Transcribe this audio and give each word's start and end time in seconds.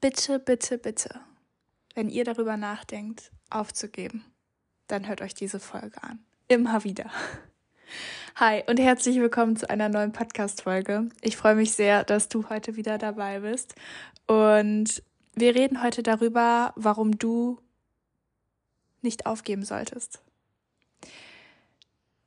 bitte, 0.00 0.38
bitte, 0.38 0.78
bitte, 0.78 1.20
wenn 1.94 2.08
ihr 2.08 2.24
darüber 2.24 2.56
nachdenkt, 2.56 3.30
aufzugeben, 3.50 4.24
dann 4.86 5.06
hört 5.06 5.20
euch 5.20 5.34
diese 5.34 5.60
Folge 5.60 6.02
an. 6.02 6.24
Immer 6.48 6.84
wieder. 6.84 7.10
Hi 8.36 8.62
und 8.66 8.78
herzlich 8.78 9.20
willkommen 9.20 9.56
zu 9.56 9.68
einer 9.68 9.88
neuen 9.88 10.12
Podcast-Folge. 10.12 11.10
Ich 11.20 11.36
freue 11.36 11.54
mich 11.54 11.72
sehr, 11.72 12.04
dass 12.04 12.28
du 12.28 12.48
heute 12.48 12.76
wieder 12.76 12.96
dabei 12.96 13.40
bist. 13.40 13.74
Und 14.26 15.02
wir 15.34 15.54
reden 15.54 15.82
heute 15.82 16.02
darüber, 16.02 16.72
warum 16.76 17.18
du 17.18 17.58
nicht 19.02 19.26
aufgeben 19.26 19.64
solltest. 19.64 20.22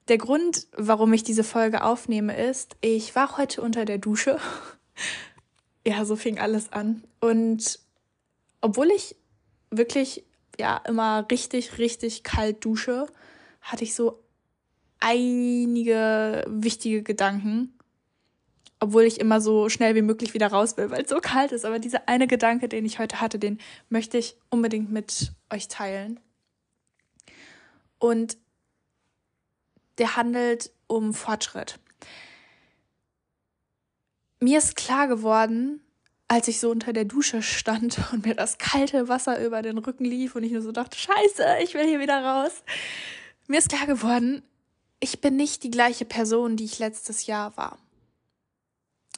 Der 0.10 0.18
Grund, 0.18 0.68
warum 0.74 1.14
ich 1.14 1.24
diese 1.24 1.44
Folge 1.44 1.84
aufnehme, 1.84 2.38
ist, 2.38 2.76
ich 2.82 3.16
war 3.16 3.38
heute 3.38 3.62
unter 3.62 3.86
der 3.86 3.98
Dusche. 3.98 4.38
Ja, 5.86 6.06
so 6.06 6.16
fing 6.16 6.40
alles 6.40 6.72
an. 6.72 7.04
Und 7.20 7.80
obwohl 8.62 8.90
ich 8.92 9.16
wirklich 9.70 10.24
ja 10.60 10.78
immer 10.88 11.28
richtig, 11.30 11.78
richtig 11.78 12.24
kalt 12.24 12.64
dusche, 12.64 13.08
hatte 13.62 13.84
ich 13.84 13.96
so 13.96 14.24
einige 15.00 16.46
wichtige 16.48 17.04
Gedanken. 17.04 17.78
Obwohl 18.80 19.04
ich 19.04 19.20
immer 19.20 19.40
so 19.40 19.70
schnell 19.70 19.96
wie 19.96 20.02
möglich 20.02 20.34
wieder 20.34 20.48
raus 20.48 20.76
will, 20.76 20.92
weil 20.92 21.04
es 21.04 21.10
so 21.10 21.20
kalt 21.22 21.52
ist. 21.52 21.66
Aber 21.66 21.80
dieser 21.80 22.08
eine 22.10 22.28
Gedanke, 22.28 22.68
den 22.68 22.86
ich 22.86 23.00
heute 23.00 23.22
hatte, 23.22 23.40
den 23.40 23.60
möchte 23.90 24.18
ich 24.18 24.36
unbedingt 24.50 24.92
mit 24.92 25.32
euch 25.50 25.70
teilen. 25.70 26.20
Und 27.98 28.38
der 29.98 30.18
handelt 30.18 30.72
um 30.88 31.14
Fortschritt. 31.14 31.80
Mir 34.44 34.58
ist 34.58 34.76
klar 34.76 35.08
geworden, 35.08 35.80
als 36.28 36.50
ich 36.50 36.60
so 36.60 36.70
unter 36.70 36.92
der 36.92 37.06
Dusche 37.06 37.42
stand 37.42 37.98
und 38.12 38.26
mir 38.26 38.36
das 38.36 38.58
kalte 38.58 39.08
Wasser 39.08 39.42
über 39.42 39.62
den 39.62 39.78
Rücken 39.78 40.04
lief 40.04 40.36
und 40.36 40.44
ich 40.44 40.52
nur 40.52 40.62
so 40.62 40.74
dachte, 40.74 40.98
scheiße, 40.98 41.60
ich 41.64 41.74
will 41.74 41.88
hier 41.88 42.02
wieder 42.02 42.22
raus. 42.22 42.52
Mir 43.48 43.60
ist 43.60 43.70
klar 43.70 43.88
geworden, 43.88 44.44
ich 45.00 45.22
bin 45.22 45.38
nicht 45.38 45.64
die 45.64 45.72
gleiche 45.72 46.04
Person, 46.04 46.58
die 46.58 46.66
ich 46.66 46.78
letztes 46.78 47.26
Jahr 47.26 47.56
war. 47.56 47.80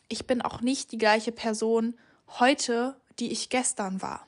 Ich 0.09 0.27
bin 0.27 0.43
auch 0.43 0.61
nicht 0.61 0.91
die 0.91 0.99
gleiche 0.99 1.31
Person 1.31 1.97
heute, 2.27 2.95
die 3.17 3.31
ich 3.31 3.49
gestern 3.49 4.03
war. 4.03 4.27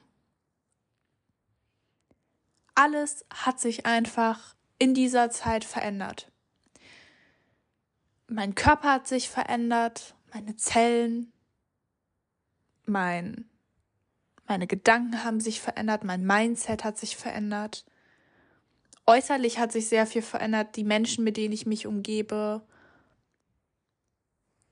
Alles 2.73 3.23
hat 3.31 3.59
sich 3.59 3.85
einfach 3.85 4.55
in 4.79 4.95
dieser 4.95 5.29
Zeit 5.29 5.63
verändert 5.63 6.31
mein 8.27 8.55
Körper 8.55 8.91
hat 8.91 9.07
sich 9.07 9.29
verändert, 9.29 10.15
meine 10.33 10.55
Zellen, 10.55 11.31
mein, 12.85 13.49
meine 14.47 14.67
Gedanken 14.67 15.23
haben 15.23 15.39
sich 15.39 15.61
verändert, 15.61 16.03
mein 16.03 16.25
Mindset 16.25 16.83
hat 16.83 16.97
sich 16.97 17.17
verändert. 17.17 17.85
Äußerlich 19.05 19.59
hat 19.59 19.71
sich 19.71 19.87
sehr 19.89 20.05
viel 20.05 20.21
verändert, 20.21 20.75
die 20.75 20.83
Menschen, 20.83 21.23
mit 21.23 21.37
denen 21.37 21.53
ich 21.53 21.65
mich 21.65 21.87
umgebe, 21.87 22.61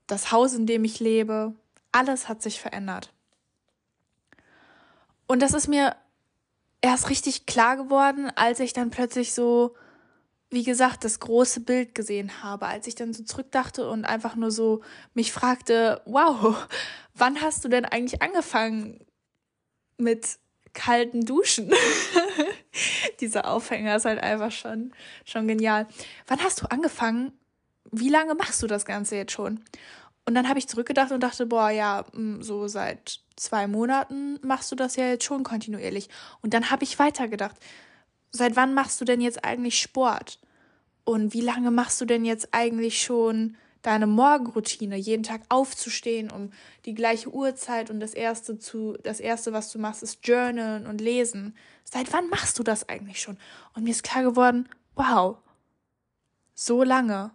das 0.06 0.30
Haus, 0.30 0.54
in 0.54 0.66
dem 0.66 0.84
ich 0.84 1.00
lebe, 1.00 1.54
alles 1.92 2.28
hat 2.28 2.42
sich 2.42 2.60
verändert. 2.60 3.12
Und 5.26 5.40
das 5.40 5.54
ist 5.54 5.68
mir 5.68 5.96
erst 6.80 7.10
richtig 7.10 7.46
klar 7.46 7.76
geworden, 7.76 8.30
als 8.36 8.60
ich 8.60 8.72
dann 8.72 8.90
plötzlich 8.90 9.32
so 9.32 9.74
wie 10.50 10.62
gesagt, 10.62 11.04
das 11.04 11.20
große 11.20 11.60
Bild 11.60 11.94
gesehen 11.94 12.42
habe, 12.42 12.66
als 12.66 12.86
ich 12.86 12.94
dann 12.94 13.12
so 13.12 13.24
zurückdachte 13.24 13.88
und 13.88 14.04
einfach 14.04 14.36
nur 14.36 14.50
so 14.50 14.82
mich 15.14 15.32
fragte, 15.32 16.00
wow, 16.04 16.66
wann 17.14 17.40
hast 17.40 17.64
du 17.64 17.68
denn 17.68 17.84
eigentlich 17.84 18.22
angefangen 18.22 19.04
mit 19.98 20.38
kalten 20.72 21.24
Duschen? 21.24 21.72
Dieser 23.20 23.48
Aufhänger 23.48 23.96
ist 23.96 24.04
halt 24.04 24.22
einfach 24.22 24.52
schon, 24.52 24.92
schon 25.24 25.48
genial. 25.48 25.86
Wann 26.26 26.42
hast 26.42 26.62
du 26.62 26.66
angefangen? 26.66 27.32
Wie 27.90 28.10
lange 28.10 28.34
machst 28.34 28.62
du 28.62 28.66
das 28.66 28.84
Ganze 28.84 29.16
jetzt 29.16 29.32
schon? 29.32 29.64
Und 30.26 30.34
dann 30.34 30.48
habe 30.48 30.58
ich 30.58 30.68
zurückgedacht 30.68 31.12
und 31.12 31.20
dachte, 31.20 31.46
boah, 31.46 31.70
ja, 31.70 32.04
mm, 32.12 32.42
so 32.42 32.68
seit 32.68 33.20
zwei 33.36 33.66
Monaten 33.66 34.38
machst 34.42 34.70
du 34.70 34.76
das 34.76 34.96
ja 34.96 35.06
jetzt 35.06 35.24
schon 35.24 35.44
kontinuierlich. 35.44 36.08
Und 36.42 36.52
dann 36.52 36.70
habe 36.70 36.84
ich 36.84 36.98
weitergedacht 36.98 37.56
seit 38.36 38.56
wann 38.56 38.74
machst 38.74 39.00
du 39.00 39.04
denn 39.04 39.20
jetzt 39.20 39.44
eigentlich 39.44 39.80
Sport? 39.80 40.38
Und 41.04 41.34
wie 41.34 41.40
lange 41.40 41.70
machst 41.70 42.00
du 42.00 42.04
denn 42.04 42.24
jetzt 42.24 42.48
eigentlich 42.52 43.02
schon 43.02 43.56
deine 43.86 44.08
Morgenroutine, 44.08 44.96
jeden 44.96 45.22
Tag 45.22 45.42
aufzustehen 45.48 46.28
um 46.32 46.50
die 46.86 46.94
gleiche 46.94 47.32
Uhrzeit 47.32 47.88
und 47.88 48.00
das 48.00 48.14
erste 48.14 48.58
zu 48.58 48.96
das 49.04 49.20
erste 49.20 49.52
was 49.52 49.70
du 49.70 49.78
machst 49.78 50.02
ist 50.02 50.26
journalen 50.26 50.88
und 50.88 51.00
lesen. 51.00 51.56
Seit 51.84 52.12
wann 52.12 52.28
machst 52.28 52.58
du 52.58 52.64
das 52.64 52.88
eigentlich 52.88 53.20
schon? 53.20 53.38
Und 53.74 53.84
mir 53.84 53.90
ist 53.90 54.02
klar 54.02 54.24
geworden, 54.24 54.68
wow. 54.96 55.38
So 56.54 56.82
lange. 56.82 57.30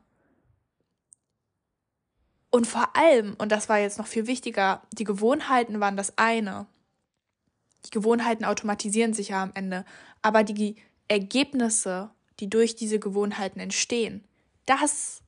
Und 2.50 2.68
vor 2.68 2.97
allem, 2.97 3.35
und 3.38 3.50
das 3.53 3.69
war 3.69 3.79
jetzt 3.79 3.97
noch 3.97 4.07
viel 4.07 4.28
wichtiger, 4.28 4.81
die 4.91 5.06
Gewohnheiten 5.06 5.79
waren 5.79 5.95
das 5.95 6.18
eine. 6.18 6.68
Die 7.85 7.91
Gewohnheiten 7.91 8.44
automatisieren 8.44 9.13
sich 9.13 9.29
ja 9.29 9.41
am 9.41 9.51
Ende, 9.53 9.85
aber 10.22 10.44
die 10.44 10.75
Ergebnisse, 11.12 12.10
die 12.40 12.50
durch 12.50 12.78
diese 12.78 12.98
Gewohnheiten 12.98 13.60
entstehen, 13.60 14.24
das 14.66 15.22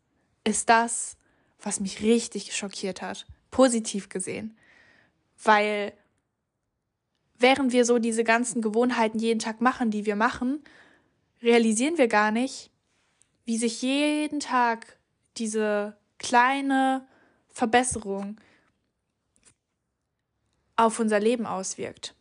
ist 0.45 0.69
das, 0.69 1.17
was 1.61 1.81
mich 1.81 2.01
richtig 2.01 2.55
schockiert 2.55 3.01
hat, 3.01 3.27
positiv 3.51 4.07
gesehen. 4.07 4.57
Weil 5.43 5.91
während 7.37 7.73
wir 7.73 7.83
so 7.83 7.99
diese 7.99 8.23
ganzen 8.23 8.61
Gewohnheiten 8.61 9.19
jeden 9.19 9.39
Tag 9.39 9.59
machen, 9.59 9.91
die 9.91 10.05
wir 10.05 10.15
machen, 10.15 10.63
realisieren 11.41 11.97
wir 11.97 12.07
gar 12.07 12.31
nicht, 12.31 12.71
wie 13.43 13.57
sich 13.57 13.81
jeden 13.81 14.39
Tag 14.39 14.97
diese 15.35 15.97
kleine 16.17 17.05
Verbesserung 17.49 18.39
auf 20.77 20.97
unser 21.01 21.19
Leben 21.19 21.45
auswirkt 21.45 22.15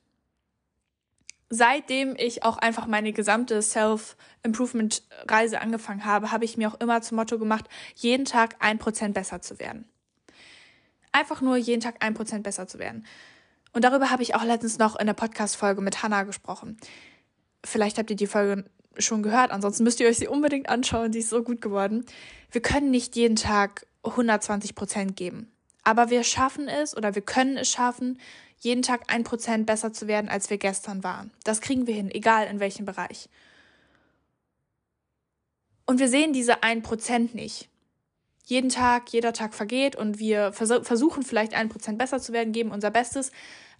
seitdem 1.54 2.16
ich 2.16 2.44
auch 2.44 2.56
einfach 2.56 2.86
meine 2.86 3.12
gesamte 3.12 3.60
Self-Improvement-Reise 3.60 5.60
angefangen 5.60 6.06
habe, 6.06 6.32
habe 6.32 6.46
ich 6.46 6.56
mir 6.56 6.70
auch 6.70 6.80
immer 6.80 7.02
zum 7.02 7.16
Motto 7.16 7.38
gemacht, 7.38 7.68
jeden 7.94 8.24
Tag 8.24 8.56
ein 8.60 8.78
Prozent 8.78 9.12
besser 9.12 9.42
zu 9.42 9.58
werden. 9.58 9.84
Einfach 11.12 11.42
nur 11.42 11.58
jeden 11.58 11.82
Tag 11.82 11.96
ein 12.00 12.14
Prozent 12.14 12.42
besser 12.42 12.68
zu 12.68 12.78
werden. 12.78 13.04
Und 13.74 13.84
darüber 13.84 14.08
habe 14.08 14.22
ich 14.22 14.34
auch 14.34 14.44
letztens 14.44 14.78
noch 14.78 14.98
in 14.98 15.06
der 15.06 15.12
Podcast-Folge 15.12 15.82
mit 15.82 16.02
Hannah 16.02 16.22
gesprochen. 16.22 16.78
Vielleicht 17.62 17.98
habt 17.98 18.08
ihr 18.08 18.16
die 18.16 18.26
Folge 18.26 18.64
schon 18.96 19.22
gehört, 19.22 19.50
ansonsten 19.50 19.84
müsst 19.84 20.00
ihr 20.00 20.08
euch 20.08 20.16
sie 20.16 20.28
unbedingt 20.28 20.70
anschauen, 20.70 21.12
die 21.12 21.18
ist 21.18 21.28
so 21.28 21.42
gut 21.42 21.60
geworden. 21.60 22.06
Wir 22.50 22.62
können 22.62 22.90
nicht 22.90 23.14
jeden 23.14 23.36
Tag 23.36 23.86
120 24.04 24.74
Prozent 24.74 25.16
geben. 25.16 25.52
Aber 25.84 26.08
wir 26.08 26.24
schaffen 26.24 26.66
es 26.66 26.96
oder 26.96 27.14
wir 27.14 27.22
können 27.22 27.58
es 27.58 27.68
schaffen, 27.68 28.18
jeden 28.62 28.82
Tag 28.82 29.02
ein 29.08 29.24
Prozent 29.24 29.66
besser 29.66 29.92
zu 29.92 30.06
werden, 30.06 30.28
als 30.28 30.48
wir 30.48 30.56
gestern 30.56 31.02
waren. 31.02 31.32
Das 31.42 31.60
kriegen 31.60 31.86
wir 31.86 31.94
hin, 31.94 32.10
egal 32.10 32.46
in 32.46 32.60
welchem 32.60 32.84
Bereich. 32.86 33.28
Und 35.84 35.98
wir 35.98 36.08
sehen 36.08 36.32
diese 36.32 36.62
ein 36.62 36.82
Prozent 36.82 37.34
nicht. 37.34 37.68
Jeden 38.44 38.70
Tag, 38.70 39.12
jeder 39.12 39.32
Tag 39.32 39.54
vergeht 39.54 39.96
und 39.96 40.20
wir 40.20 40.52
vers 40.52 40.72
versuchen 40.82 41.24
vielleicht 41.24 41.54
ein 41.54 41.68
Prozent 41.68 41.98
besser 41.98 42.20
zu 42.20 42.32
werden, 42.32 42.52
geben 42.52 42.70
unser 42.70 42.90
Bestes. 42.90 43.32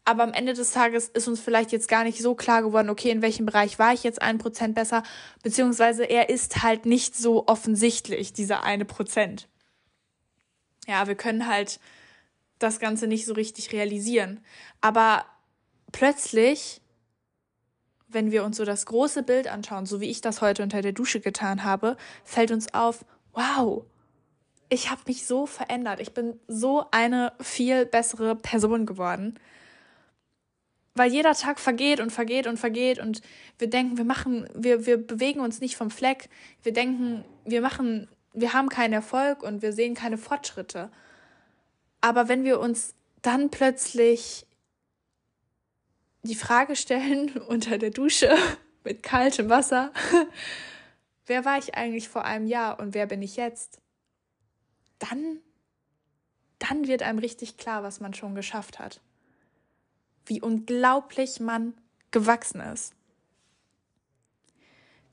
Aber 0.04 0.24
am 0.24 0.32
Ende 0.32 0.52
des 0.52 0.72
Tages 0.72 1.08
ist 1.08 1.28
uns 1.28 1.40
vielleicht 1.40 1.70
jetzt 1.70 1.86
gar 1.86 2.02
nicht 2.02 2.20
so 2.20 2.34
klar 2.34 2.62
geworden, 2.62 2.90
okay, 2.90 3.10
in 3.10 3.22
welchem 3.22 3.46
Bereich 3.46 3.78
war 3.78 3.92
ich 3.92 4.02
jetzt 4.02 4.20
ein 4.20 4.38
Prozent 4.38 4.74
besser, 4.74 5.04
beziehungsweise 5.44 6.04
er 6.04 6.28
ist 6.28 6.64
halt 6.64 6.86
nicht 6.86 7.14
so 7.14 7.46
offensichtlich, 7.46 8.32
dieser 8.32 8.64
eine 8.64 8.84
Prozent. 8.84 9.48
Ja, 10.88 11.06
wir 11.06 11.14
können 11.14 11.46
halt 11.46 11.78
das 12.62 12.80
Ganze 12.80 13.06
nicht 13.06 13.26
so 13.26 13.34
richtig 13.34 13.72
realisieren. 13.72 14.40
Aber 14.80 15.24
plötzlich, 15.90 16.80
wenn 18.08 18.30
wir 18.30 18.44
uns 18.44 18.56
so 18.56 18.64
das 18.64 18.86
große 18.86 19.22
Bild 19.22 19.48
anschauen, 19.48 19.86
so 19.86 20.00
wie 20.00 20.10
ich 20.10 20.20
das 20.20 20.40
heute 20.40 20.62
unter 20.62 20.82
der 20.82 20.92
Dusche 20.92 21.20
getan 21.20 21.64
habe, 21.64 21.96
fällt 22.24 22.50
uns 22.50 22.72
auf, 22.74 23.04
wow, 23.32 23.84
ich 24.68 24.90
habe 24.90 25.02
mich 25.06 25.26
so 25.26 25.46
verändert. 25.46 26.00
Ich 26.00 26.14
bin 26.14 26.40
so 26.48 26.86
eine 26.90 27.32
viel 27.40 27.84
bessere 27.84 28.34
Person 28.34 28.86
geworden. 28.86 29.38
Weil 30.94 31.12
jeder 31.12 31.34
Tag 31.34 31.58
vergeht 31.58 32.00
und 32.00 32.10
vergeht 32.10 32.46
und 32.46 32.58
vergeht 32.58 32.98
und 32.98 33.22
wir 33.58 33.68
denken, 33.68 33.96
wir 33.96 34.04
machen, 34.04 34.48
wir, 34.54 34.86
wir 34.86 34.96
bewegen 34.98 35.40
uns 35.40 35.60
nicht 35.60 35.76
vom 35.76 35.90
Fleck. 35.90 36.28
Wir 36.62 36.72
denken, 36.72 37.24
wir 37.44 37.60
machen, 37.60 38.08
wir 38.34 38.52
haben 38.52 38.68
keinen 38.68 38.92
Erfolg 38.92 39.42
und 39.42 39.62
wir 39.62 39.72
sehen 39.72 39.94
keine 39.94 40.18
Fortschritte. 40.18 40.90
Aber 42.02 42.28
wenn 42.28 42.44
wir 42.44 42.60
uns 42.60 42.94
dann 43.22 43.50
plötzlich 43.50 44.44
die 46.22 46.34
Frage 46.34 46.76
stellen 46.76 47.38
unter 47.48 47.78
der 47.78 47.90
Dusche 47.90 48.36
mit 48.84 49.02
kaltem 49.02 49.48
Wasser, 49.48 49.90
wer 51.26 51.46
war 51.46 51.56
ich 51.56 51.74
eigentlich 51.76 52.10
vor 52.10 52.26
einem 52.26 52.46
Jahr 52.46 52.78
und 52.78 52.92
wer 52.92 53.06
bin 53.06 53.22
ich 53.22 53.36
jetzt? 53.36 53.80
Dann, 54.98 55.38
dann 56.58 56.86
wird 56.86 57.02
einem 57.02 57.20
richtig 57.20 57.56
klar, 57.56 57.82
was 57.82 58.00
man 58.00 58.12
schon 58.12 58.34
geschafft 58.34 58.78
hat. 58.78 59.00
wie 60.26 60.40
unglaublich 60.40 61.40
man 61.40 61.74
gewachsen 62.10 62.60
ist. 62.60 62.94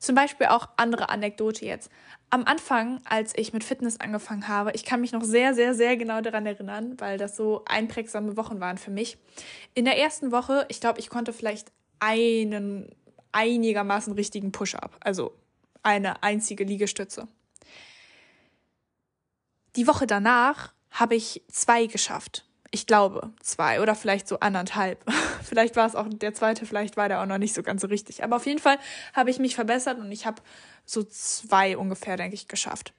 Zum 0.00 0.14
Beispiel 0.14 0.46
auch 0.46 0.68
andere 0.78 1.10
Anekdote 1.10 1.66
jetzt. 1.66 1.90
Am 2.30 2.44
Anfang, 2.44 3.00
als 3.04 3.36
ich 3.36 3.52
mit 3.52 3.62
Fitness 3.62 4.00
angefangen 4.00 4.48
habe, 4.48 4.72
ich 4.72 4.86
kann 4.86 5.02
mich 5.02 5.12
noch 5.12 5.22
sehr, 5.22 5.52
sehr, 5.52 5.74
sehr 5.74 5.98
genau 5.98 6.22
daran 6.22 6.46
erinnern, 6.46 6.98
weil 6.98 7.18
das 7.18 7.36
so 7.36 7.62
einprägsame 7.66 8.36
Wochen 8.38 8.60
waren 8.60 8.78
für 8.78 8.90
mich. 8.90 9.18
In 9.74 9.84
der 9.84 9.98
ersten 9.98 10.32
Woche, 10.32 10.64
ich 10.68 10.80
glaube, 10.80 11.00
ich 11.00 11.10
konnte 11.10 11.34
vielleicht 11.34 11.70
einen 11.98 12.88
einigermaßen 13.32 14.14
richtigen 14.14 14.52
Push-up, 14.52 14.96
also 15.00 15.34
eine 15.82 16.22
einzige 16.22 16.64
Liegestütze. 16.64 17.28
Die 19.76 19.86
Woche 19.86 20.06
danach 20.06 20.72
habe 20.90 21.14
ich 21.14 21.42
zwei 21.48 21.86
geschafft. 21.86 22.46
Ich 22.70 22.86
glaube, 22.86 23.32
zwei 23.42 23.82
oder 23.82 23.94
vielleicht 23.94 24.28
so 24.28 24.40
anderthalb. 24.40 25.04
vielleicht 25.42 25.76
war 25.76 25.86
es 25.86 25.94
auch 25.94 26.06
der 26.08 26.34
zweite, 26.34 26.66
vielleicht 26.66 26.96
war 26.96 27.08
der 27.08 27.20
auch 27.22 27.26
noch 27.26 27.38
nicht 27.38 27.54
so 27.54 27.62
ganz 27.62 27.82
so 27.82 27.88
richtig. 27.88 28.22
Aber 28.24 28.36
auf 28.36 28.46
jeden 28.46 28.58
Fall 28.58 28.78
habe 29.12 29.30
ich 29.30 29.38
mich 29.38 29.54
verbessert 29.54 29.98
und 29.98 30.10
ich 30.12 30.26
habe 30.26 30.42
so 30.84 31.02
zwei 31.02 31.76
ungefähr, 31.76 32.16
denke 32.16 32.34
ich, 32.34 32.48
geschafft. 32.48 32.92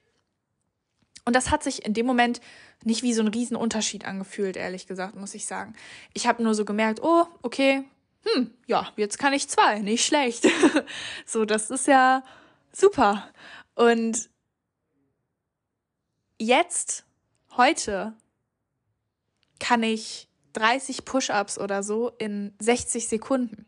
Und 1.24 1.36
das 1.36 1.50
hat 1.50 1.62
sich 1.62 1.84
in 1.84 1.94
dem 1.94 2.06
Moment 2.06 2.40
nicht 2.84 3.02
wie 3.02 3.14
so 3.14 3.22
ein 3.22 3.28
Riesenunterschied 3.28 4.04
angefühlt, 4.04 4.56
ehrlich 4.56 4.86
gesagt, 4.86 5.14
muss 5.14 5.34
ich 5.34 5.46
sagen. 5.46 5.74
Ich 6.14 6.26
habe 6.26 6.42
nur 6.42 6.54
so 6.54 6.64
gemerkt, 6.64 7.00
oh, 7.02 7.26
okay, 7.42 7.84
hm, 8.24 8.50
ja, 8.66 8.88
jetzt 8.96 9.18
kann 9.18 9.32
ich 9.32 9.48
zwei, 9.48 9.80
nicht 9.80 10.04
schlecht. 10.04 10.46
so, 11.26 11.44
das 11.44 11.70
ist 11.70 11.86
ja 11.86 12.24
super. 12.72 13.28
Und 13.74 14.30
jetzt, 16.38 17.04
heute, 17.56 18.14
kann 19.58 19.82
ich 19.84 20.28
30 20.52 21.04
Push-ups 21.04 21.58
oder 21.58 21.82
so 21.82 22.10
in 22.18 22.54
60 22.60 23.08
Sekunden. 23.08 23.66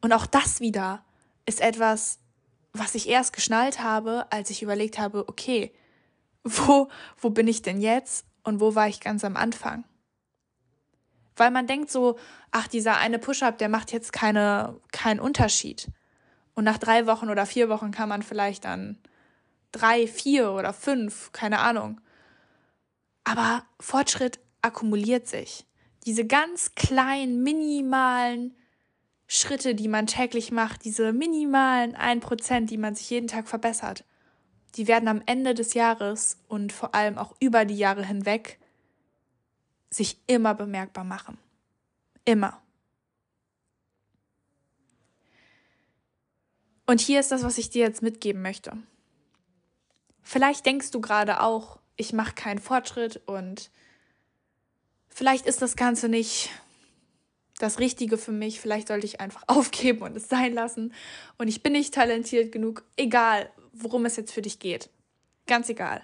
Und 0.00 0.12
auch 0.12 0.26
das 0.26 0.60
wieder 0.60 1.04
ist 1.46 1.60
etwas, 1.60 2.18
was 2.72 2.94
ich 2.94 3.08
erst 3.08 3.32
geschnallt 3.32 3.82
habe, 3.82 4.26
als 4.30 4.50
ich 4.50 4.62
überlegt 4.62 4.98
habe, 4.98 5.28
okay, 5.28 5.72
wo, 6.44 6.88
wo 7.18 7.30
bin 7.30 7.46
ich 7.46 7.62
denn 7.62 7.80
jetzt 7.80 8.26
und 8.42 8.60
wo 8.60 8.74
war 8.74 8.88
ich 8.88 9.00
ganz 9.00 9.24
am 9.24 9.36
Anfang? 9.36 9.84
Weil 11.36 11.50
man 11.50 11.66
denkt 11.66 11.90
so, 11.90 12.18
ach, 12.50 12.68
dieser 12.68 12.98
eine 12.98 13.18
Push-up, 13.18 13.58
der 13.58 13.68
macht 13.68 13.92
jetzt 13.92 14.12
keine, 14.12 14.80
keinen 14.90 15.20
Unterschied. 15.20 15.88
Und 16.54 16.64
nach 16.64 16.78
drei 16.78 17.06
Wochen 17.06 17.30
oder 17.30 17.46
vier 17.46 17.68
Wochen 17.68 17.90
kann 17.90 18.08
man 18.08 18.22
vielleicht 18.22 18.64
dann 18.64 18.98
drei, 19.70 20.06
vier 20.06 20.52
oder 20.52 20.72
fünf, 20.72 21.32
keine 21.32 21.60
Ahnung. 21.60 22.00
Aber 23.24 23.64
Fortschritt 23.80 24.40
akkumuliert 24.62 25.28
sich. 25.28 25.66
Diese 26.06 26.26
ganz 26.26 26.74
kleinen, 26.74 27.42
minimalen 27.42 28.56
Schritte, 29.26 29.74
die 29.74 29.88
man 29.88 30.06
täglich 30.06 30.50
macht, 30.50 30.84
diese 30.84 31.12
minimalen 31.12 31.94
ein 31.94 32.20
Prozent, 32.20 32.70
die 32.70 32.78
man 32.78 32.94
sich 32.94 33.08
jeden 33.10 33.28
Tag 33.28 33.48
verbessert, 33.48 34.04
die 34.74 34.88
werden 34.88 35.08
am 35.08 35.22
Ende 35.26 35.54
des 35.54 35.74
Jahres 35.74 36.38
und 36.48 36.72
vor 36.72 36.94
allem 36.94 37.18
auch 37.18 37.34
über 37.40 37.64
die 37.64 37.76
Jahre 37.76 38.04
hinweg 38.04 38.58
sich 39.90 40.18
immer 40.26 40.54
bemerkbar 40.54 41.04
machen. 41.04 41.38
Immer. 42.24 42.60
Und 46.86 47.00
hier 47.00 47.20
ist 47.20 47.30
das, 47.30 47.42
was 47.42 47.58
ich 47.58 47.70
dir 47.70 47.84
jetzt 47.84 48.02
mitgeben 48.02 48.42
möchte. 48.42 48.76
Vielleicht 50.22 50.66
denkst 50.66 50.90
du 50.90 51.00
gerade 51.00 51.40
auch, 51.40 51.78
ich 51.96 52.12
mache 52.12 52.34
keinen 52.34 52.58
Fortschritt 52.58 53.20
und 53.26 53.70
vielleicht 55.12 55.46
ist 55.46 55.62
das 55.62 55.76
Ganze 55.76 56.08
nicht 56.08 56.50
das 57.58 57.78
Richtige 57.78 58.18
für 58.18 58.32
mich, 58.32 58.60
vielleicht 58.60 58.88
sollte 58.88 59.06
ich 59.06 59.20
einfach 59.20 59.44
aufgeben 59.46 60.02
und 60.02 60.16
es 60.16 60.28
sein 60.28 60.52
lassen 60.52 60.92
und 61.38 61.48
ich 61.48 61.62
bin 61.62 61.72
nicht 61.72 61.94
talentiert 61.94 62.52
genug, 62.52 62.84
egal 62.96 63.50
worum 63.72 64.04
es 64.04 64.16
jetzt 64.16 64.32
für 64.32 64.42
dich 64.42 64.58
geht. 64.58 64.90
Ganz 65.46 65.68
egal. 65.68 66.02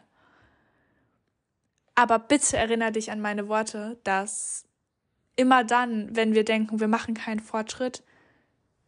Aber 1.94 2.18
bitte 2.18 2.56
erinnere 2.56 2.92
dich 2.92 3.10
an 3.10 3.20
meine 3.20 3.48
Worte, 3.48 3.98
dass 4.04 4.64
immer 5.36 5.64
dann, 5.64 6.14
wenn 6.14 6.34
wir 6.34 6.44
denken, 6.44 6.80
wir 6.80 6.88
machen 6.88 7.14
keinen 7.14 7.40
Fortschritt, 7.40 8.02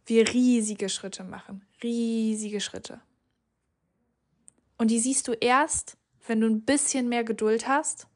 wir 0.05 0.27
riesige 0.33 0.89
Schritte 0.89 1.23
machen. 1.23 1.65
Riesige 1.83 2.61
Schritte. 2.61 3.01
Und 4.77 4.91
die 4.91 4.99
siehst 4.99 5.27
du 5.27 5.33
erst, 5.33 5.97
wenn 6.25 6.41
du 6.41 6.47
ein 6.47 6.63
bisschen 6.63 7.09
mehr 7.09 7.23
Geduld 7.23 7.67
hast 7.67 8.07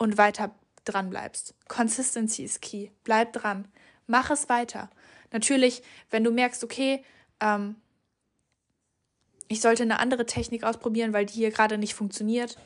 und 0.00 0.16
weiter 0.16 0.52
dran 0.84 1.10
bleibst. 1.10 1.54
Consistency 1.68 2.42
ist 2.42 2.62
key. 2.62 2.88
Bleib 3.04 3.34
dran. 3.34 3.68
Mach 4.06 4.30
es 4.30 4.48
weiter. 4.48 4.90
Natürlich, 5.30 5.82
wenn 6.10 6.24
du 6.24 6.30
merkst, 6.32 6.64
okay, 6.64 7.04
ähm, 7.38 7.76
ich 9.46 9.60
sollte 9.60 9.82
eine 9.82 10.00
andere 10.00 10.26
Technik 10.26 10.64
ausprobieren, 10.64 11.12
weil 11.12 11.26
die 11.26 11.34
hier 11.34 11.50
gerade 11.50 11.76
nicht 11.76 11.94
funktioniert, 11.94 12.56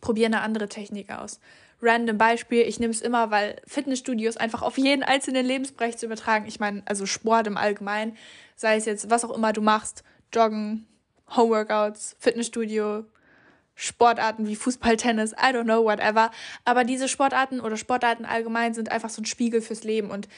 probiere 0.00 0.26
eine 0.26 0.42
andere 0.42 0.68
Technik 0.68 1.10
aus. 1.10 1.40
Random 1.82 2.16
Beispiel, 2.16 2.62
ich 2.62 2.78
nehme 2.78 2.92
es 2.92 3.02
immer, 3.02 3.32
weil 3.32 3.60
Fitnessstudios 3.66 4.36
einfach 4.36 4.62
auf 4.62 4.78
jeden 4.78 5.02
einzelnen 5.02 5.44
Lebensbereich 5.44 5.96
zu 5.98 6.06
übertragen. 6.06 6.46
Ich 6.46 6.60
meine, 6.60 6.82
also 6.86 7.04
Sport 7.04 7.48
im 7.48 7.56
Allgemeinen, 7.56 8.16
sei 8.54 8.76
es 8.76 8.84
jetzt 8.84 9.10
was 9.10 9.24
auch 9.24 9.36
immer 9.36 9.52
du 9.52 9.60
machst, 9.60 10.04
Joggen, 10.32 10.86
Homeworkouts, 11.34 12.16
Fitnessstudio, 12.20 13.06
Sportarten 13.74 14.46
wie 14.46 14.56
Fußball, 14.56 14.96
Tennis, 14.96 15.32
I 15.32 15.52
don't 15.52 15.64
know, 15.64 15.84
whatever. 15.84 16.30
Aber 16.64 16.84
diese 16.84 17.08
Sportarten 17.08 17.60
oder 17.60 17.76
Sportarten 17.76 18.24
allgemein 18.24 18.74
sind 18.74 18.90
einfach 18.90 19.10
so 19.10 19.22
ein 19.22 19.26
Spiegel 19.26 19.60
fürs 19.60 19.84
Leben. 19.84 20.10
Und 20.10 20.28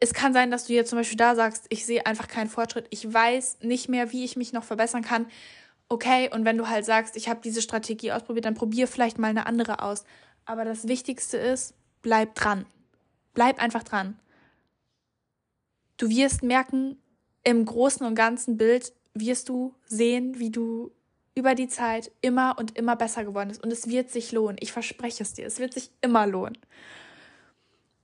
es 0.00 0.14
kann 0.14 0.32
sein, 0.32 0.50
dass 0.50 0.66
du 0.66 0.72
jetzt 0.72 0.90
zum 0.90 0.98
Beispiel 0.98 1.18
da 1.18 1.34
sagst, 1.34 1.66
ich 1.68 1.86
sehe 1.86 2.06
einfach 2.06 2.28
keinen 2.28 2.48
Fortschritt, 2.48 2.86
ich 2.90 3.12
weiß 3.12 3.58
nicht 3.60 3.88
mehr, 3.88 4.12
wie 4.12 4.24
ich 4.24 4.36
mich 4.36 4.52
noch 4.52 4.64
verbessern 4.64 5.02
kann 5.02 5.26
okay, 5.92 6.30
und 6.32 6.46
wenn 6.46 6.56
du 6.56 6.68
halt 6.68 6.86
sagst, 6.86 7.16
ich 7.16 7.28
habe 7.28 7.40
diese 7.44 7.60
Strategie 7.60 8.12
ausprobiert, 8.12 8.46
dann 8.46 8.54
probier 8.54 8.88
vielleicht 8.88 9.18
mal 9.18 9.28
eine 9.28 9.46
andere 9.46 9.82
aus. 9.82 10.04
Aber 10.46 10.64
das 10.64 10.88
Wichtigste 10.88 11.36
ist, 11.36 11.74
bleib 12.00 12.34
dran. 12.34 12.64
Bleib 13.34 13.62
einfach 13.62 13.82
dran. 13.82 14.18
Du 15.98 16.08
wirst 16.08 16.42
merken, 16.42 16.96
im 17.44 17.64
großen 17.64 18.06
und 18.06 18.14
ganzen 18.14 18.56
Bild 18.56 18.92
wirst 19.14 19.50
du 19.50 19.74
sehen, 19.84 20.38
wie 20.38 20.50
du 20.50 20.92
über 21.34 21.54
die 21.54 21.68
Zeit 21.68 22.10
immer 22.20 22.56
und 22.58 22.76
immer 22.76 22.96
besser 22.96 23.24
geworden 23.24 23.48
bist. 23.48 23.62
Und 23.62 23.72
es 23.72 23.88
wird 23.88 24.10
sich 24.10 24.32
lohnen. 24.32 24.58
Ich 24.60 24.72
verspreche 24.72 25.22
es 25.22 25.32
dir. 25.32 25.46
Es 25.46 25.58
wird 25.58 25.72
sich 25.72 25.90
immer 26.00 26.26
lohnen. 26.26 26.58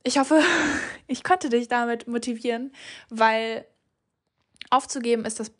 Ich 0.02 0.18
hoffe, 0.18 0.40
ich 1.06 1.22
konnte 1.24 1.48
dich 1.48 1.68
damit 1.68 2.08
motivieren, 2.08 2.72
weil 3.10 3.66
aufzugeben 4.70 5.24
ist 5.24 5.40
das 5.40 5.52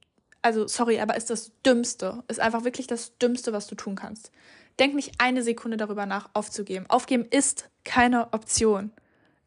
also 0.43 0.66
sorry, 0.66 1.00
aber 1.00 1.16
ist 1.16 1.31
das 1.31 1.52
Dümmste, 1.66 2.23
ist 2.28 2.40
einfach 2.40 2.64
wirklich 2.64 2.87
das 2.87 3.19
Dümmste, 3.19 3.52
was 3.52 3.66
du 3.66 3.75
tun 3.75 3.97
kannst. 3.97 4.31
Denk 4.78 4.95
nicht 4.95 5.14
eine 5.19 5.43
Sekunde 5.43 5.76
darüber 5.76 6.07
nach, 6.07 6.31
aufzugeben. 6.35 6.87
Aufgeben 6.88 7.26
ist 7.28 7.69
keine 7.85 8.33
Option. 8.33 8.93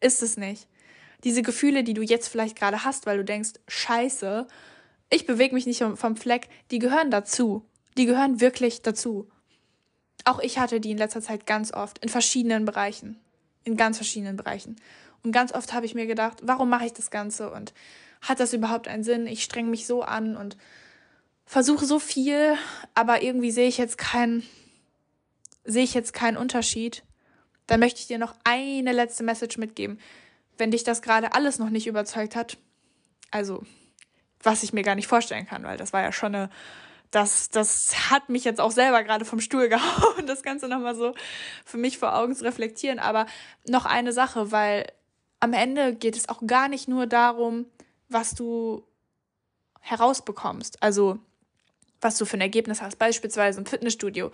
Ist 0.01 0.21
es 0.21 0.35
nicht. 0.35 0.67
Diese 1.23 1.41
Gefühle, 1.41 1.83
die 1.83 1.93
du 1.93 2.01
jetzt 2.01 2.27
vielleicht 2.27 2.57
gerade 2.57 2.83
hast, 2.83 3.05
weil 3.05 3.17
du 3.17 3.23
denkst, 3.23 3.51
scheiße, 3.67 4.47
ich 5.09 5.25
bewege 5.25 5.53
mich 5.53 5.65
nicht 5.65 5.83
vom 5.95 6.15
Fleck, 6.15 6.49
die 6.71 6.79
gehören 6.79 7.11
dazu. 7.11 7.65
Die 7.97 8.05
gehören 8.05 8.41
wirklich 8.41 8.81
dazu. 8.81 9.29
Auch 10.25 10.39
ich 10.39 10.59
hatte 10.59 10.79
die 10.79 10.91
in 10.91 10.97
letzter 10.97 11.21
Zeit 11.21 11.45
ganz 11.45 11.73
oft, 11.73 11.97
in 11.99 12.09
verschiedenen 12.09 12.65
Bereichen. 12.65 13.19
In 13.63 13.77
ganz 13.77 13.97
verschiedenen 13.97 14.37
Bereichen. 14.37 14.75
Und 15.23 15.31
ganz 15.31 15.53
oft 15.53 15.73
habe 15.73 15.85
ich 15.85 15.93
mir 15.93 16.07
gedacht, 16.07 16.39
warum 16.43 16.69
mache 16.69 16.85
ich 16.85 16.93
das 16.93 17.11
Ganze 17.11 17.51
und 17.51 17.73
hat 18.21 18.39
das 18.39 18.53
überhaupt 18.53 18.87
einen 18.87 19.03
Sinn? 19.03 19.27
Ich 19.27 19.43
streng 19.43 19.69
mich 19.69 19.85
so 19.85 20.03
an 20.03 20.35
und 20.35 20.57
versuche 21.45 21.85
so 21.85 21.99
viel, 21.99 22.55
aber 22.95 23.21
irgendwie 23.21 23.51
sehe 23.51 23.67
ich 23.67 23.77
jetzt 23.77 23.97
keinen, 23.97 24.43
sehe 25.63 25.83
ich 25.83 25.93
jetzt 25.93 26.13
keinen 26.13 26.37
Unterschied. 26.37 27.03
Dann 27.67 27.79
möchte 27.79 27.99
ich 27.99 28.07
dir 28.07 28.17
noch 28.17 28.35
eine 28.43 28.91
letzte 28.91 29.23
Message 29.23 29.57
mitgeben. 29.57 29.99
Wenn 30.57 30.71
dich 30.71 30.83
das 30.83 31.01
gerade 31.01 31.33
alles 31.33 31.59
noch 31.59 31.69
nicht 31.69 31.87
überzeugt 31.87 32.35
hat, 32.35 32.57
also 33.31 33.63
was 34.43 34.63
ich 34.63 34.73
mir 34.73 34.83
gar 34.83 34.95
nicht 34.95 35.07
vorstellen 35.07 35.45
kann, 35.45 35.63
weil 35.63 35.77
das 35.77 35.93
war 35.93 36.01
ja 36.01 36.11
schon 36.11 36.35
eine, 36.35 36.49
das, 37.11 37.49
das 37.49 38.09
hat 38.09 38.29
mich 38.29 38.45
jetzt 38.45 38.59
auch 38.59 38.71
selber 38.71 39.03
gerade 39.03 39.25
vom 39.25 39.39
Stuhl 39.39 39.69
gehauen, 39.69 40.25
das 40.25 40.43
Ganze 40.43 40.67
nochmal 40.67 40.95
so 40.95 41.13
für 41.65 41.77
mich 41.77 41.97
vor 41.97 42.15
Augen 42.15 42.35
zu 42.35 42.43
reflektieren. 42.43 42.99
Aber 42.99 43.27
noch 43.67 43.85
eine 43.85 44.13
Sache, 44.13 44.51
weil 44.51 44.91
am 45.39 45.53
Ende 45.53 45.93
geht 45.93 46.15
es 46.15 46.29
auch 46.29 46.41
gar 46.45 46.67
nicht 46.67 46.87
nur 46.87 47.07
darum, 47.07 47.65
was 48.09 48.33
du 48.33 48.85
herausbekommst. 49.81 50.81
Also, 50.81 51.19
was 51.99 52.17
du 52.17 52.25
für 52.25 52.37
ein 52.37 52.41
Ergebnis 52.41 52.81
hast, 52.81 52.97
beispielsweise 52.97 53.59
im 53.59 53.65
Fitnessstudio. 53.65 54.31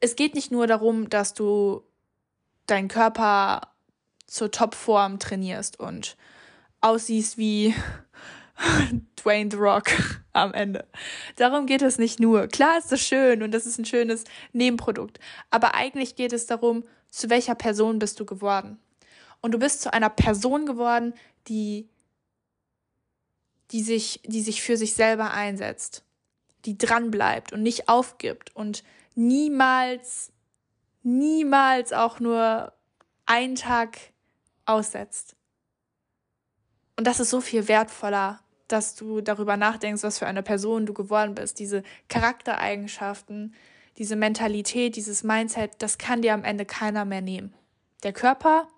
Es 0.00 0.16
geht 0.16 0.34
nicht 0.34 0.50
nur 0.50 0.66
darum, 0.66 1.08
dass 1.08 1.34
du 1.34 1.82
deinen 2.66 2.88
Körper 2.88 3.72
zur 4.26 4.50
Topform 4.50 5.18
trainierst 5.18 5.78
und 5.78 6.16
aussiehst 6.80 7.38
wie 7.38 7.74
Dwayne 9.16 9.50
The 9.50 9.56
Rock 9.56 9.90
am 10.32 10.54
Ende. 10.54 10.86
Darum 11.36 11.66
geht 11.66 11.82
es 11.82 11.98
nicht 11.98 12.20
nur. 12.20 12.46
Klar 12.48 12.78
ist 12.78 12.92
das 12.92 13.00
schön 13.00 13.42
und 13.42 13.52
das 13.52 13.66
ist 13.66 13.78
ein 13.78 13.84
schönes 13.84 14.24
Nebenprodukt, 14.52 15.18
aber 15.50 15.74
eigentlich 15.74 16.16
geht 16.16 16.32
es 16.32 16.46
darum, 16.46 16.84
zu 17.10 17.30
welcher 17.30 17.54
Person 17.54 17.98
bist 17.98 18.20
du 18.20 18.26
geworden. 18.26 18.78
Und 19.40 19.52
du 19.52 19.58
bist 19.58 19.82
zu 19.82 19.92
einer 19.92 20.10
Person 20.10 20.66
geworden, 20.66 21.14
die, 21.48 21.88
die, 23.70 23.82
sich, 23.82 24.20
die 24.24 24.42
sich 24.42 24.62
für 24.62 24.76
sich 24.76 24.94
selber 24.94 25.32
einsetzt, 25.32 26.04
die 26.64 26.76
dranbleibt 26.76 27.52
und 27.52 27.62
nicht 27.62 27.88
aufgibt 27.88 28.54
und 28.56 28.82
niemals, 29.14 30.32
niemals 31.02 31.92
auch 31.92 32.18
nur 32.20 32.72
einen 33.24 33.54
Tag 33.54 33.98
aussetzt. 34.64 35.36
Und 36.96 37.06
das 37.06 37.20
ist 37.20 37.30
so 37.30 37.40
viel 37.40 37.68
wertvoller, 37.68 38.40
dass 38.68 38.94
du 38.94 39.20
darüber 39.20 39.56
nachdenkst, 39.56 40.02
was 40.02 40.18
für 40.18 40.26
eine 40.26 40.42
Person 40.42 40.86
du 40.86 40.92
geworden 40.92 41.34
bist. 41.34 41.58
Diese 41.58 41.82
Charaktereigenschaften, 42.08 43.54
diese 43.98 44.16
Mentalität, 44.16 44.96
dieses 44.96 45.22
Mindset, 45.22 45.72
das 45.78 45.98
kann 45.98 46.22
dir 46.22 46.34
am 46.34 46.44
Ende 46.44 46.64
keiner 46.64 47.04
mehr 47.04 47.22
nehmen. 47.22 47.54
Der 48.02 48.12
Körper, 48.12 48.68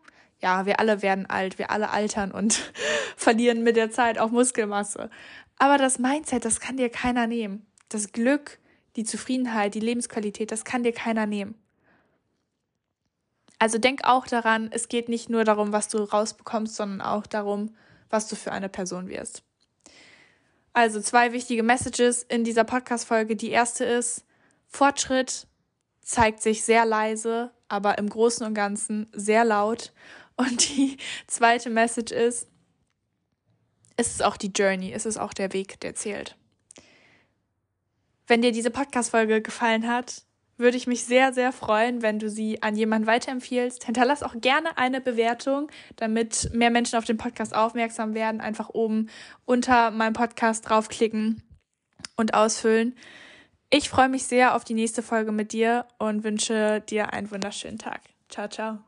ja, 0.40 0.66
wir 0.66 0.78
alle 0.78 1.02
werden 1.02 1.26
alt, 1.26 1.58
wir 1.58 1.70
alle 1.70 1.90
altern 1.90 2.30
und 2.30 2.72
verlieren 3.16 3.62
mit 3.62 3.76
der 3.76 3.90
Zeit 3.90 4.18
auch 4.18 4.30
Muskelmasse. 4.30 5.10
Aber 5.58 5.78
das 5.78 5.98
Mindset, 5.98 6.44
das 6.44 6.60
kann 6.60 6.76
dir 6.76 6.88
keiner 6.88 7.26
nehmen. 7.26 7.66
Das 7.88 8.12
Glück, 8.12 8.58
die 8.96 9.04
Zufriedenheit, 9.04 9.74
die 9.74 9.80
Lebensqualität, 9.80 10.52
das 10.52 10.64
kann 10.64 10.82
dir 10.82 10.92
keiner 10.92 11.26
nehmen. 11.26 11.56
Also 13.58 13.78
denk 13.78 14.04
auch 14.04 14.26
daran, 14.26 14.68
es 14.70 14.88
geht 14.88 15.08
nicht 15.08 15.30
nur 15.30 15.42
darum, 15.42 15.72
was 15.72 15.88
du 15.88 15.98
rausbekommst, 15.98 16.76
sondern 16.76 17.00
auch 17.00 17.26
darum, 17.26 17.74
was 18.08 18.28
du 18.28 18.36
für 18.36 18.52
eine 18.52 18.68
Person 18.68 19.08
wirst. 19.08 19.42
Also 20.78 21.00
zwei 21.00 21.32
wichtige 21.32 21.64
Messages 21.64 22.22
in 22.22 22.44
dieser 22.44 22.62
Podcast-Folge. 22.62 23.34
Die 23.34 23.50
erste 23.50 23.84
ist, 23.84 24.24
Fortschritt 24.68 25.48
zeigt 26.02 26.40
sich 26.40 26.62
sehr 26.62 26.84
leise, 26.84 27.50
aber 27.66 27.98
im 27.98 28.08
Großen 28.08 28.46
und 28.46 28.54
Ganzen 28.54 29.10
sehr 29.12 29.44
laut. 29.44 29.92
Und 30.36 30.68
die 30.68 30.96
zweite 31.26 31.68
Message 31.68 32.12
ist, 32.12 32.46
es 33.96 34.06
ist 34.12 34.22
auch 34.22 34.36
die 34.36 34.52
Journey, 34.52 34.92
es 34.92 35.04
ist 35.04 35.16
auch 35.16 35.34
der 35.34 35.52
Weg, 35.52 35.80
der 35.80 35.96
zählt. 35.96 36.36
Wenn 38.28 38.40
dir 38.40 38.52
diese 38.52 38.70
Podcast-Folge 38.70 39.42
gefallen 39.42 39.88
hat, 39.88 40.22
würde 40.58 40.76
ich 40.76 40.86
mich 40.86 41.04
sehr, 41.04 41.32
sehr 41.32 41.52
freuen, 41.52 42.02
wenn 42.02 42.18
du 42.18 42.28
sie 42.28 42.62
an 42.62 42.76
jemanden 42.76 43.06
weiterempfiehlst. 43.06 43.84
Hinterlass 43.84 44.22
auch 44.22 44.34
gerne 44.40 44.76
eine 44.76 45.00
Bewertung, 45.00 45.70
damit 45.96 46.50
mehr 46.52 46.70
Menschen 46.70 46.98
auf 46.98 47.04
den 47.04 47.16
Podcast 47.16 47.54
aufmerksam 47.54 48.14
werden. 48.14 48.40
Einfach 48.40 48.68
oben 48.70 49.08
unter 49.44 49.90
meinem 49.90 50.14
Podcast 50.14 50.68
draufklicken 50.68 51.42
und 52.16 52.34
ausfüllen. 52.34 52.96
Ich 53.70 53.88
freue 53.88 54.08
mich 54.08 54.24
sehr 54.24 54.54
auf 54.54 54.64
die 54.64 54.74
nächste 54.74 55.02
Folge 55.02 55.32
mit 55.32 55.52
dir 55.52 55.86
und 55.98 56.24
wünsche 56.24 56.82
dir 56.88 57.12
einen 57.12 57.30
wunderschönen 57.30 57.78
Tag. 57.78 58.00
Ciao, 58.28 58.48
ciao. 58.48 58.87